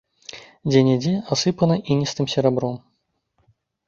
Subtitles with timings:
[0.69, 2.75] Дзе-нідзе асыпана іністым серабром.